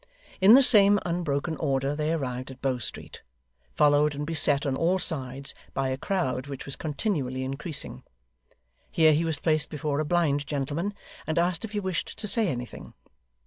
[0.41, 3.21] In the same unbroken order they arrived at Bow Street,
[3.75, 8.01] followed and beset on all sides by a crowd which was continually increasing.
[8.89, 10.95] Here he was placed before a blind gentleman,
[11.27, 12.95] and asked if he wished to say anything.